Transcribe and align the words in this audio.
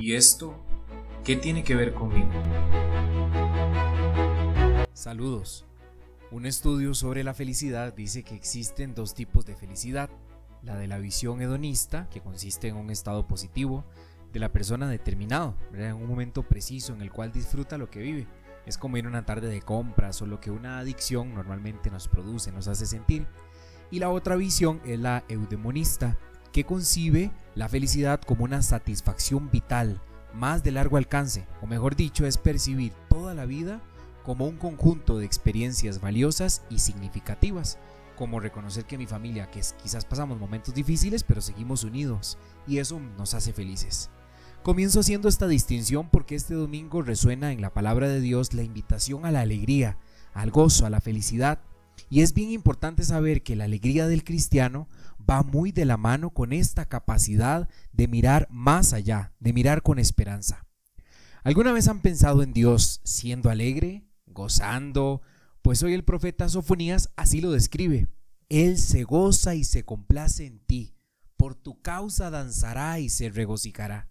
¿Y 0.00 0.14
esto 0.14 0.54
qué 1.24 1.36
tiene 1.36 1.64
que 1.64 1.74
ver 1.74 1.94
conmigo? 1.94 2.28
Saludos. 4.92 5.64
Un 6.30 6.44
estudio 6.44 6.92
sobre 6.94 7.24
la 7.24 7.34
felicidad 7.34 7.94
dice 7.94 8.22
que 8.22 8.34
existen 8.34 8.94
dos 8.94 9.14
tipos 9.14 9.46
de 9.46 9.56
felicidad. 9.56 10.10
La 10.62 10.76
de 10.76 10.86
la 10.86 10.98
visión 10.98 11.40
hedonista, 11.40 12.08
que 12.10 12.20
consiste 12.20 12.68
en 12.68 12.76
un 12.76 12.90
estado 12.90 13.26
positivo 13.26 13.84
de 14.32 14.40
la 14.40 14.52
persona 14.52 14.88
determinado, 14.88 15.54
en 15.72 15.94
un 15.94 16.06
momento 16.06 16.42
preciso 16.42 16.92
en 16.92 17.00
el 17.00 17.12
cual 17.12 17.32
disfruta 17.32 17.78
lo 17.78 17.88
que 17.88 18.00
vive. 18.00 18.26
Es 18.66 18.76
como 18.76 18.96
ir 18.96 19.06
a 19.06 19.08
una 19.08 19.24
tarde 19.24 19.48
de 19.48 19.62
compras 19.62 20.20
o 20.20 20.26
lo 20.26 20.40
que 20.40 20.50
una 20.50 20.78
adicción 20.78 21.34
normalmente 21.34 21.90
nos 21.90 22.08
produce, 22.08 22.52
nos 22.52 22.68
hace 22.68 22.84
sentir. 22.84 23.26
Y 23.90 24.00
la 24.00 24.10
otra 24.10 24.34
visión 24.34 24.80
es 24.84 24.98
la 24.98 25.24
eudemonista, 25.28 26.18
que 26.52 26.64
concibe 26.64 27.30
la 27.54 27.68
felicidad 27.68 28.20
como 28.20 28.44
una 28.44 28.62
satisfacción 28.62 29.50
vital, 29.50 30.00
más 30.34 30.62
de 30.62 30.72
largo 30.72 30.96
alcance, 30.96 31.46
o 31.62 31.66
mejor 31.66 31.96
dicho, 31.96 32.26
es 32.26 32.38
percibir 32.38 32.92
toda 33.08 33.34
la 33.34 33.46
vida 33.46 33.80
como 34.24 34.46
un 34.46 34.56
conjunto 34.56 35.18
de 35.18 35.24
experiencias 35.24 36.00
valiosas 36.00 36.62
y 36.68 36.80
significativas, 36.80 37.78
como 38.16 38.40
reconocer 38.40 38.84
que 38.84 38.98
mi 38.98 39.06
familia, 39.06 39.50
que 39.50 39.60
quizás 39.82 40.04
pasamos 40.04 40.40
momentos 40.40 40.74
difíciles, 40.74 41.22
pero 41.22 41.40
seguimos 41.40 41.84
unidos, 41.84 42.38
y 42.66 42.78
eso 42.78 42.98
nos 43.16 43.34
hace 43.34 43.52
felices. 43.52 44.10
Comienzo 44.62 45.00
haciendo 45.00 45.28
esta 45.28 45.46
distinción 45.46 46.08
porque 46.10 46.34
este 46.34 46.54
domingo 46.54 47.02
resuena 47.02 47.52
en 47.52 47.60
la 47.60 47.72
palabra 47.72 48.08
de 48.08 48.20
Dios 48.20 48.52
la 48.52 48.64
invitación 48.64 49.24
a 49.24 49.30
la 49.30 49.42
alegría, 49.42 49.96
al 50.34 50.50
gozo, 50.50 50.86
a 50.86 50.90
la 50.90 51.00
felicidad, 51.00 51.60
y 52.08 52.20
es 52.20 52.34
bien 52.34 52.50
importante 52.50 53.02
saber 53.04 53.42
que 53.42 53.56
la 53.56 53.64
alegría 53.64 54.06
del 54.06 54.24
cristiano 54.24 54.88
va 55.28 55.42
muy 55.42 55.72
de 55.72 55.84
la 55.84 55.96
mano 55.96 56.30
con 56.30 56.52
esta 56.52 56.86
capacidad 56.88 57.68
de 57.92 58.08
mirar 58.08 58.46
más 58.50 58.92
allá, 58.92 59.32
de 59.40 59.52
mirar 59.52 59.82
con 59.82 59.98
esperanza. 59.98 60.66
¿Alguna 61.42 61.72
vez 61.72 61.88
han 61.88 62.00
pensado 62.00 62.42
en 62.42 62.52
Dios 62.52 63.00
siendo 63.04 63.50
alegre, 63.50 64.04
gozando? 64.26 65.22
Pues 65.62 65.82
hoy 65.82 65.94
el 65.94 66.04
profeta 66.04 66.48
Sofonías 66.48 67.10
así 67.16 67.40
lo 67.40 67.50
describe. 67.50 68.08
Él 68.48 68.78
se 68.78 69.02
goza 69.02 69.54
y 69.54 69.64
se 69.64 69.84
complace 69.84 70.46
en 70.46 70.60
ti, 70.60 70.94
por 71.36 71.56
tu 71.56 71.80
causa 71.82 72.30
danzará 72.30 73.00
y 73.00 73.08
se 73.08 73.28
regocijará. 73.30 74.08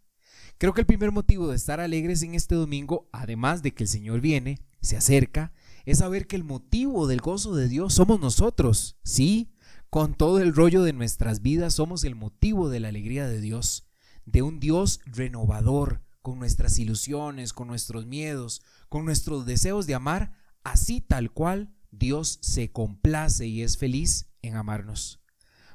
Creo 0.57 0.73
que 0.73 0.81
el 0.81 0.87
primer 0.87 1.11
motivo 1.11 1.49
de 1.49 1.55
estar 1.55 1.79
alegres 1.79 2.21
en 2.23 2.35
este 2.35 2.55
domingo, 2.55 3.09
además 3.11 3.61
de 3.63 3.73
que 3.73 3.83
el 3.83 3.89
Señor 3.89 4.21
viene, 4.21 4.59
se 4.81 4.95
acerca, 4.95 5.51
es 5.85 5.99
saber 5.99 6.27
que 6.27 6.35
el 6.35 6.43
motivo 6.43 7.07
del 7.07 7.21
gozo 7.21 7.55
de 7.55 7.67
Dios 7.67 7.93
somos 7.93 8.19
nosotros, 8.19 8.97
¿sí? 9.03 9.51
Con 9.89 10.13
todo 10.13 10.39
el 10.39 10.53
rollo 10.53 10.83
de 10.83 10.93
nuestras 10.93 11.41
vidas 11.41 11.75
somos 11.75 12.03
el 12.03 12.15
motivo 12.15 12.69
de 12.69 12.79
la 12.79 12.89
alegría 12.89 13.27
de 13.27 13.39
Dios, 13.39 13.87
de 14.25 14.41
un 14.41 14.59
Dios 14.59 14.99
renovador, 15.05 16.01
con 16.21 16.39
nuestras 16.39 16.79
ilusiones, 16.79 17.53
con 17.53 17.67
nuestros 17.67 18.07
miedos, 18.07 18.61
con 18.89 19.05
nuestros 19.05 19.45
deseos 19.45 19.85
de 19.85 19.93
amar, 19.93 20.33
así 20.63 20.99
tal 20.99 21.31
cual 21.31 21.75
Dios 21.91 22.39
se 22.41 22.71
complace 22.71 23.45
y 23.45 23.61
es 23.61 23.77
feliz 23.77 24.27
en 24.41 24.55
amarnos. 24.55 25.21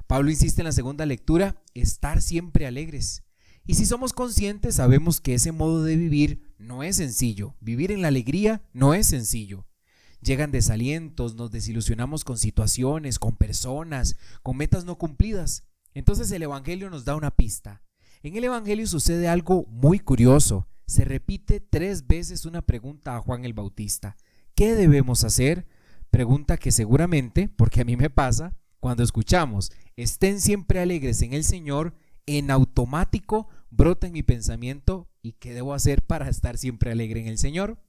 Pablo 0.08 0.28
insiste 0.28 0.62
en 0.62 0.66
la 0.66 0.72
segunda 0.72 1.06
lectura, 1.06 1.62
estar 1.72 2.20
siempre 2.20 2.66
alegres. 2.66 3.22
Y 3.64 3.74
si 3.74 3.86
somos 3.86 4.12
conscientes, 4.12 4.74
sabemos 4.74 5.20
que 5.20 5.34
ese 5.34 5.52
modo 5.52 5.84
de 5.84 5.96
vivir 5.96 6.52
no 6.58 6.82
es 6.82 6.96
sencillo. 6.96 7.54
Vivir 7.60 7.92
en 7.92 8.02
la 8.02 8.08
alegría 8.08 8.62
no 8.72 8.92
es 8.92 9.06
sencillo. 9.06 9.68
Llegan 10.20 10.50
desalientos, 10.50 11.34
nos 11.34 11.50
desilusionamos 11.50 12.24
con 12.24 12.38
situaciones, 12.38 13.18
con 13.18 13.36
personas, 13.36 14.16
con 14.42 14.56
metas 14.56 14.84
no 14.84 14.98
cumplidas. 14.98 15.64
Entonces 15.94 16.30
el 16.32 16.42
Evangelio 16.42 16.90
nos 16.90 17.04
da 17.04 17.16
una 17.16 17.30
pista. 17.30 17.82
En 18.22 18.36
el 18.36 18.44
Evangelio 18.44 18.86
sucede 18.86 19.28
algo 19.28 19.64
muy 19.68 19.98
curioso. 19.98 20.68
Se 20.86 21.04
repite 21.04 21.60
tres 21.60 22.06
veces 22.06 22.44
una 22.44 22.62
pregunta 22.62 23.16
a 23.16 23.20
Juan 23.20 23.44
el 23.44 23.54
Bautista. 23.54 24.16
¿Qué 24.54 24.74
debemos 24.74 25.24
hacer? 25.24 25.66
Pregunta 26.10 26.56
que 26.58 26.72
seguramente, 26.72 27.48
porque 27.48 27.80
a 27.80 27.84
mí 27.84 27.96
me 27.96 28.10
pasa, 28.10 28.56
cuando 28.78 29.02
escuchamos, 29.02 29.72
estén 29.96 30.40
siempre 30.40 30.80
alegres 30.80 31.22
en 31.22 31.32
el 31.32 31.44
Señor, 31.44 31.94
en 32.26 32.50
automático 32.50 33.48
brota 33.70 34.06
en 34.06 34.12
mi 34.12 34.22
pensamiento, 34.22 35.08
¿y 35.22 35.32
qué 35.32 35.54
debo 35.54 35.74
hacer 35.74 36.02
para 36.02 36.28
estar 36.28 36.58
siempre 36.58 36.90
alegre 36.90 37.20
en 37.20 37.28
el 37.28 37.38
Señor? 37.38 37.80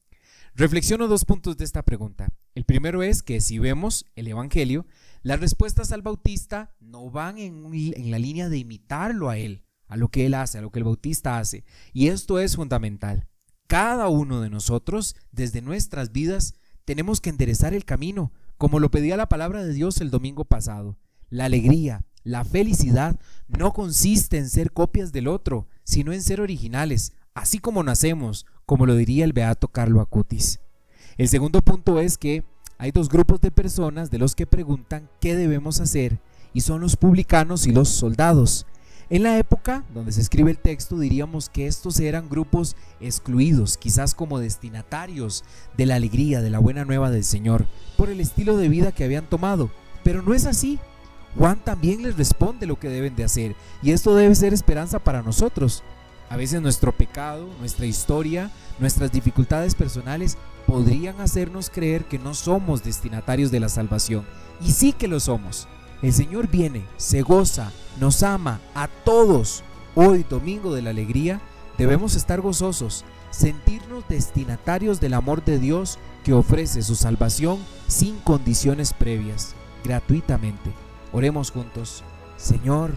Reflexiono 0.54 1.08
dos 1.08 1.24
puntos 1.24 1.56
de 1.58 1.64
esta 1.64 1.84
pregunta. 1.84 2.28
El 2.56 2.66
primero 2.66 3.04
es 3.04 3.24
que 3.24 3.40
si 3.40 3.58
vemos 3.58 4.06
el 4.16 4.28
Evangelio, 4.28 4.86
las 5.24 5.40
respuestas 5.40 5.94
al 5.94 6.02
Bautista 6.02 6.76
no 6.82 7.10
van 7.10 7.38
en, 7.38 8.12
la 8.12 8.20
línea 8.20 8.50
de 8.50 8.58
imitarlo 8.58 9.30
a 9.30 9.38
él, 9.38 9.64
a 9.88 9.96
lo 9.96 10.10
que 10.10 10.26
él 10.26 10.34
hace, 10.34 10.58
a 10.58 10.62
lo 10.62 10.70
que 10.70 10.80
el 10.80 10.86
Bautista 10.86 11.38
hace. 11.38 11.64
Y 11.94 12.10
esto 12.10 12.38
es 12.38 12.58
fundamental. 12.58 13.28
Cada 13.68 14.10
uno 14.10 14.42
de 14.42 14.50
nosotros, 14.50 15.16
desde 15.32 15.62
nuestras 15.62 16.12
vidas, 16.12 16.54
tenemos 16.84 17.22
que 17.22 17.30
enderezar 17.30 17.74
el 17.74 17.86
camino, 17.86 18.34
como 18.58 18.82
lo 18.82 18.92
pedía 18.92 19.16
la 19.16 19.30
palabra 19.30 19.64
de 19.64 19.74
Dios 19.74 20.02
el 20.02 20.12
domingo 20.12 20.44
pasado. 20.44 20.98
La 21.30 21.46
alegría, 21.46 22.04
la 22.24 22.44
felicidad 22.44 23.18
no 23.48 23.72
consiste 23.72 24.38
en 24.38 24.50
ser 24.50 24.74
copias 24.74 25.14
del 25.14 25.30
otro, 25.30 25.70
sino 25.86 26.12
en 26.12 26.22
ser 26.22 26.42
originales, 26.42 27.14
así 27.34 27.60
como 27.60 27.84
nacemos, 27.84 28.46
como 28.66 28.86
lo 28.86 28.96
diría 28.96 29.26
el 29.26 29.34
beato 29.34 29.68
Carlo 29.68 30.02
Acutis. 30.02 30.60
El 31.18 31.28
segundo 31.28 31.62
punto 31.62 32.00
es 32.00 32.18
que 32.18 32.44
hay 32.78 32.92
dos 32.92 33.10
grupos 33.10 33.42
de 33.42 33.52
personas 33.52 34.10
de 34.10 34.18
los 34.18 34.34
que 34.34 34.48
preguntan 34.48 35.10
qué 35.20 35.36
debemos 35.36 35.80
hacer 35.80 36.20
y 36.54 36.62
son 36.62 36.82
los 36.82 36.96
publicanos 36.96 37.68
y 37.68 37.72
los 37.72 37.90
soldados. 37.90 38.66
En 39.12 39.24
la 39.24 39.38
época 39.38 39.84
donde 39.94 40.14
se 40.14 40.22
escribe 40.22 40.52
el 40.52 40.58
texto 40.58 40.98
diríamos 40.98 41.50
que 41.50 41.68
estos 41.68 42.00
eran 42.00 42.30
grupos 42.30 42.78
excluidos, 43.02 43.78
quizás 43.78 44.16
como 44.16 44.40
destinatarios 44.40 45.44
de 45.76 45.86
la 45.86 45.96
alegría, 45.96 46.42
de 46.42 46.50
la 46.50 46.60
buena 46.60 46.86
nueva 46.86 47.12
del 47.12 47.26
Señor, 47.26 47.68
por 47.98 48.10
el 48.10 48.22
estilo 48.22 48.56
de 48.56 48.70
vida 48.70 48.94
que 48.94 49.04
habían 49.04 49.30
tomado. 49.30 49.70
Pero 50.04 50.22
no 50.22 50.34
es 50.34 50.46
así. 50.46 50.80
Juan 51.38 51.64
también 51.64 52.04
les 52.04 52.18
responde 52.18 52.66
lo 52.66 52.80
que 52.80 52.90
deben 52.90 53.16
de 53.16 53.26
hacer 53.26 53.56
y 53.84 53.92
esto 53.92 54.16
debe 54.16 54.34
ser 54.34 54.54
esperanza 54.54 55.00
para 55.00 55.22
nosotros. 55.22 55.84
A 56.32 56.38
veces 56.38 56.62
nuestro 56.62 56.94
pecado, 56.94 57.50
nuestra 57.60 57.86
historia, 57.86 58.52
nuestras 58.80 59.12
dificultades 59.12 59.76
personales 59.76 60.38
podrían 60.66 61.20
hacernos 61.20 61.70
creer 61.70 62.06
que 62.06 62.20
no 62.20 62.34
somos 62.34 62.86
destinatarios 62.86 63.52
de 63.52 63.60
la 63.60 63.68
salvación. 63.68 64.26
Y 64.62 64.72
sí 64.72 64.94
que 64.94 65.10
lo 65.10 65.20
somos. 65.20 65.68
El 66.02 66.14
Señor 66.14 66.48
viene, 66.48 66.86
se 66.96 67.22
goza, 67.22 67.74
nos 68.00 68.24
ama 68.24 68.62
a 68.76 68.88
todos. 68.88 69.66
Hoy, 69.94 70.26
domingo 70.30 70.74
de 70.74 70.82
la 70.82 70.92
alegría, 70.92 71.42
debemos 71.78 72.16
estar 72.16 72.40
gozosos, 72.40 73.04
sentirnos 73.30 74.08
destinatarios 74.08 75.02
del 75.02 75.16
amor 75.16 75.44
de 75.44 75.60
Dios 75.60 76.00
que 76.24 76.32
ofrece 76.32 76.82
su 76.82 76.96
salvación 76.96 77.60
sin 77.90 78.16
condiciones 78.20 78.94
previas, 78.94 79.54
gratuitamente. 79.84 80.72
Oremos 81.12 81.52
juntos. 81.52 82.06
Señor, 82.38 82.94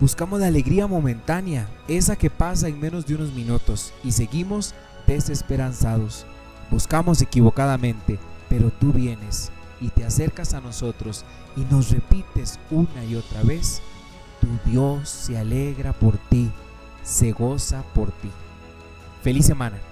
Buscamos 0.00 0.40
la 0.40 0.48
alegría 0.48 0.86
momentánea, 0.86 1.68
esa 1.86 2.16
que 2.16 2.30
pasa 2.30 2.68
en 2.68 2.80
menos 2.80 3.06
de 3.06 3.14
unos 3.14 3.32
minutos, 3.32 3.92
y 4.02 4.12
seguimos 4.12 4.74
desesperanzados. 5.06 6.26
Buscamos 6.70 7.20
equivocadamente, 7.20 8.18
pero 8.48 8.70
tú 8.70 8.92
vienes 8.92 9.52
y 9.80 9.88
te 9.88 10.04
acercas 10.04 10.54
a 10.54 10.60
nosotros 10.60 11.24
y 11.56 11.60
nos 11.72 11.90
repites 11.90 12.58
una 12.70 13.04
y 13.04 13.16
otra 13.16 13.42
vez, 13.42 13.82
tu 14.40 14.70
Dios 14.70 15.08
se 15.08 15.36
alegra 15.38 15.92
por 15.92 16.16
ti, 16.16 16.50
se 17.02 17.32
goza 17.32 17.82
por 17.94 18.10
ti. 18.12 18.30
Feliz 19.22 19.46
semana. 19.46 19.91